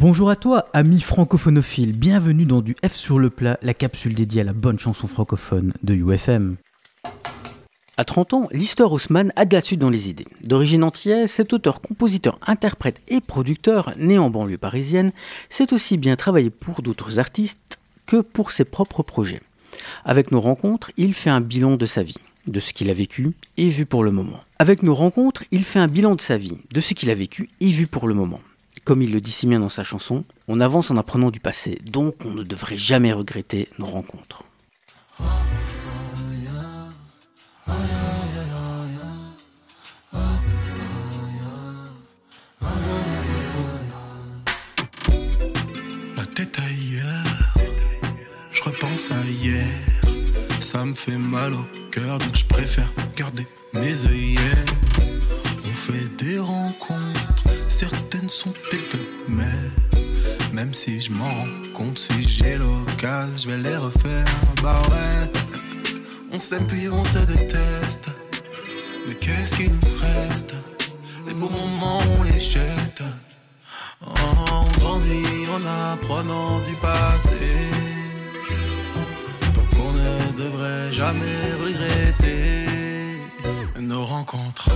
Bonjour 0.00 0.30
à 0.30 0.36
toi, 0.36 0.68
ami 0.74 1.00
francophonophile, 1.00 1.90
bienvenue 1.90 2.44
dans 2.44 2.60
du 2.60 2.76
F 2.86 2.94
sur 2.94 3.18
le 3.18 3.30
plat, 3.30 3.58
la 3.62 3.74
capsule 3.74 4.14
dédiée 4.14 4.42
à 4.42 4.44
la 4.44 4.52
bonne 4.52 4.78
chanson 4.78 5.08
francophone 5.08 5.72
de 5.82 5.92
UFM. 5.92 6.54
À 7.96 8.04
30 8.04 8.34
ans, 8.34 8.48
l'histoire 8.52 8.92
Haussmann 8.92 9.32
a 9.34 9.44
de 9.44 9.56
la 9.56 9.60
suite 9.60 9.80
dans 9.80 9.90
les 9.90 10.08
idées. 10.08 10.28
D'origine 10.44 10.84
antillaise, 10.84 11.32
cet 11.32 11.52
auteur, 11.52 11.80
compositeur, 11.80 12.38
interprète 12.46 13.00
et 13.08 13.20
producteur, 13.20 13.90
né 13.98 14.18
en 14.18 14.30
banlieue 14.30 14.56
parisienne, 14.56 15.10
sait 15.48 15.72
aussi 15.72 15.96
bien 15.96 16.14
travailler 16.14 16.50
pour 16.50 16.80
d'autres 16.80 17.18
artistes 17.18 17.80
que 18.06 18.20
pour 18.20 18.52
ses 18.52 18.64
propres 18.64 19.02
projets. 19.02 19.40
Avec 20.04 20.30
nos 20.30 20.38
rencontres, 20.38 20.92
il 20.96 21.12
fait 21.12 21.30
un 21.30 21.40
bilan 21.40 21.74
de 21.74 21.86
sa 21.86 22.04
vie, 22.04 22.18
de 22.46 22.60
ce 22.60 22.72
qu'il 22.72 22.88
a 22.90 22.94
vécu 22.94 23.32
et 23.56 23.68
vu 23.68 23.84
pour 23.84 24.04
le 24.04 24.12
moment. 24.12 24.38
Avec 24.60 24.84
nos 24.84 24.94
rencontres, 24.94 25.42
il 25.50 25.64
fait 25.64 25.80
un 25.80 25.88
bilan 25.88 26.14
de 26.14 26.20
sa 26.20 26.38
vie, 26.38 26.58
de 26.72 26.80
ce 26.80 26.94
qu'il 26.94 27.10
a 27.10 27.16
vécu 27.16 27.48
et 27.60 27.70
vu 27.70 27.88
pour 27.88 28.06
le 28.06 28.14
moment. 28.14 28.38
Comme 28.84 29.02
il 29.02 29.12
le 29.12 29.20
dit 29.20 29.30
si 29.30 29.46
bien 29.46 29.60
dans 29.60 29.68
sa 29.68 29.84
chanson, 29.84 30.24
on 30.46 30.60
avance 30.60 30.90
en 30.90 30.96
apprenant 30.96 31.30
du 31.30 31.40
passé, 31.40 31.78
donc 31.84 32.14
on 32.24 32.30
ne 32.30 32.42
devrait 32.42 32.78
jamais 32.78 33.12
regretter 33.12 33.68
nos 33.78 33.86
rencontres. 33.86 34.44
La 46.16 46.26
tête 46.34 46.58
ailleurs, 46.58 47.56
je 48.50 48.62
repense 48.62 49.10
à 49.10 49.24
hier. 49.28 49.66
Ça 50.60 50.84
me 50.84 50.94
fait 50.94 51.18
mal 51.18 51.54
au 51.54 51.64
cœur, 51.90 52.18
donc 52.18 52.34
je 52.34 52.46
préfère 52.46 52.92
garder 53.16 53.46
mes 53.72 54.06
œillères. 54.06 54.64
On 55.64 55.72
fait 55.72 56.08
des 56.16 56.38
rencontres, 56.38 57.17
certaines 57.68 58.30
sont 58.30 58.54
éphémères. 58.72 59.46
Même 60.52 60.74
si 60.74 61.00
je 61.00 61.12
m'en 61.12 61.28
rends 61.28 61.46
compte, 61.74 61.98
si 61.98 62.22
j'ai 62.22 62.56
l'occasion, 62.56 63.36
je 63.36 63.48
vais 63.50 63.58
les 63.58 63.76
refaire. 63.76 64.24
Bah 64.62 64.82
ouais, 64.90 65.30
on 66.32 66.38
s'aime 66.38 66.66
puis 66.66 66.88
on 66.88 67.04
se 67.04 67.18
déteste. 67.18 68.10
Mais 69.06 69.14
qu'est-ce 69.14 69.54
qui 69.54 69.70
nous 69.70 69.78
reste? 70.00 70.54
Les 71.26 71.34
beaux 71.34 71.50
moments, 71.50 72.02
on 72.18 72.22
les 72.24 72.40
jette. 72.40 73.02
On 74.00 74.64
grandit 74.78 75.46
en 75.52 75.64
apprenant 75.92 76.60
du 76.60 76.74
passé. 76.76 77.28
Donc 79.54 79.70
on 79.78 79.92
ne 79.92 80.32
devrait 80.36 80.92
jamais 80.92 81.52
regretter 81.62 82.66
nos 83.80 84.04
rencontres. 84.04 84.70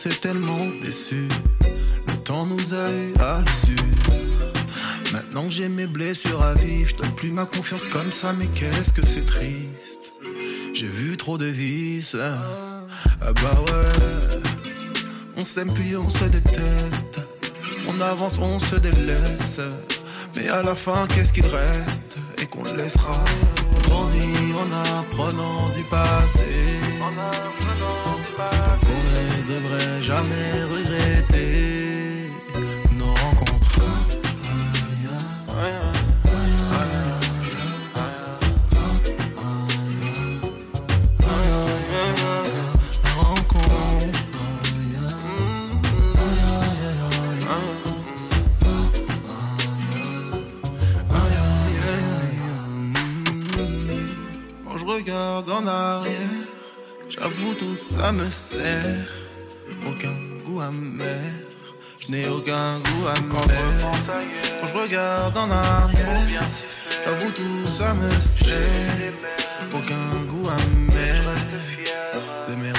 S'est 0.00 0.20
tellement 0.20 0.64
déçus. 0.80 1.28
Le 2.08 2.16
temps 2.24 2.46
nous 2.46 2.72
a 2.72 2.90
eu 2.90 3.12
à 3.20 3.42
l'usure. 3.42 4.52
Maintenant 5.12 5.44
que 5.44 5.50
j'ai 5.50 5.68
mes 5.68 5.86
blessures 5.86 6.42
à 6.42 6.54
vivre, 6.54 6.88
je 6.88 6.96
donne 6.96 7.14
plus 7.14 7.30
ma 7.30 7.44
confiance 7.44 7.86
comme 7.86 8.10
ça, 8.10 8.32
mais 8.32 8.46
qu'est-ce 8.46 8.94
que 8.94 9.04
c'est 9.04 9.26
triste. 9.26 10.12
J'ai 10.72 10.86
vu 10.86 11.18
trop 11.18 11.36
de 11.36 11.44
vices. 11.44 12.14
hein. 12.14 12.86
Ah 13.20 13.32
bah 13.42 13.62
ouais. 13.66 14.40
On 15.36 15.44
s'aime 15.44 15.70
puis 15.74 15.94
on 15.94 16.08
se 16.08 16.24
déteste. 16.24 17.20
On 17.86 18.00
avance, 18.00 18.38
on 18.38 18.58
se 18.58 18.76
délaisse. 18.76 19.60
Mais 20.34 20.48
à 20.48 20.62
la 20.62 20.76
fin, 20.76 21.06
qu'est-ce 21.08 21.34
qu'il 21.34 21.46
reste? 21.46 22.16
Et 22.40 22.46
qu'on 22.46 22.64
laissera 22.64 23.22
grandir 23.82 24.56
en 24.62 24.98
apprenant 24.98 25.68
du 25.76 25.84
passé. 25.90 26.70
Donc 26.98 28.86
on 28.86 29.04
ne 29.04 29.09
devrait 29.70 30.02
jamais 30.02 30.64
regretter 30.64 32.30
nos. 32.98 33.14
Rencontres. 33.14 33.80
Quand 54.66 54.76
je 54.76 54.84
regarde 54.84 55.50
en 55.50 55.66
arrière, 55.66 56.12
j'avoue 57.08 57.54
tout 57.54 57.74
ça 57.74 58.12
me 58.12 58.28
sert. 58.28 59.19
Aucun 59.88 60.16
goût 60.44 60.60
amer, 60.60 61.32
je 62.00 62.12
n'ai 62.12 62.28
aucun 62.28 62.80
goût 62.80 63.06
amer. 63.06 63.40
Quand 64.60 64.66
je 64.66 64.74
regarde 64.74 65.36
en 65.36 65.50
arrière, 65.50 66.48
j'avoue 67.04 67.30
tout 67.32 67.64
ça 67.78 67.94
me 67.94 68.10
sert. 68.20 69.14
Aucun 69.74 70.24
goût 70.28 70.48
amer. 70.48 71.22
De 72.48 72.54
mes 72.56 72.72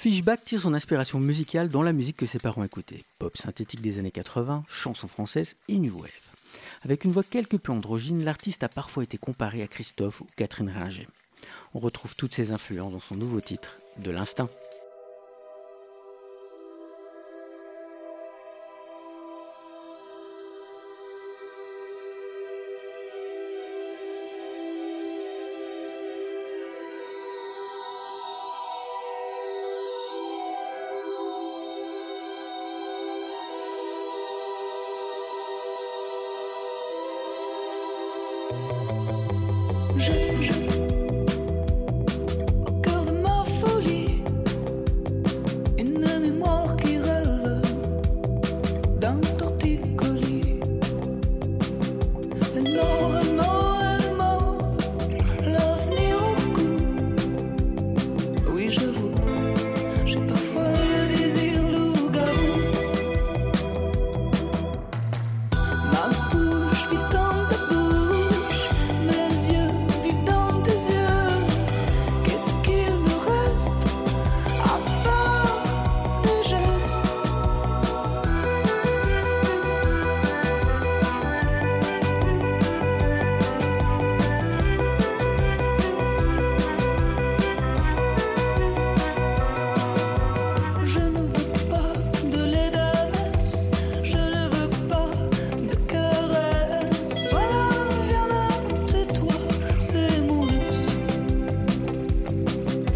Fishback 0.00 0.46
tire 0.46 0.62
son 0.62 0.72
inspiration 0.72 1.20
musicale 1.20 1.68
dans 1.68 1.82
la 1.82 1.92
musique 1.92 2.16
que 2.16 2.24
ses 2.24 2.38
parents 2.38 2.64
écoutaient. 2.64 3.04
Pop 3.18 3.36
synthétique 3.36 3.82
des 3.82 3.98
années 3.98 4.10
80, 4.10 4.64
chansons 4.66 5.08
françaises 5.08 5.56
et 5.68 5.76
new 5.76 5.92
wave. 5.94 6.08
Avec 6.84 7.04
une 7.04 7.12
voix 7.12 7.22
quelque 7.22 7.58
peu 7.58 7.70
androgyne, 7.70 8.24
l'artiste 8.24 8.62
a 8.62 8.70
parfois 8.70 9.02
été 9.02 9.18
comparé 9.18 9.62
à 9.62 9.66
Christophe 9.66 10.22
ou 10.22 10.26
Catherine 10.36 10.70
Ringer. 10.70 11.06
On 11.74 11.80
retrouve 11.80 12.16
toutes 12.16 12.32
ces 12.32 12.50
influences 12.50 12.94
dans 12.94 12.98
son 12.98 13.14
nouveau 13.14 13.42
titre, 13.42 13.78
De 13.98 14.10
l'instinct. 14.10 14.48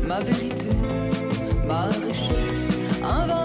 ma 0.06 0.20
vérité, 0.20 0.66
ma 1.66 1.88
richesse, 2.06 2.78
un 3.02 3.43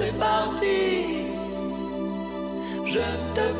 fais 0.00 0.12
partie. 0.12 1.26
Je 2.86 3.06
te 3.34 3.59